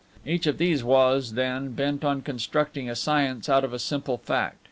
[0.25, 4.57] Each of these was, then, bent on constructing a science out of a simple fact.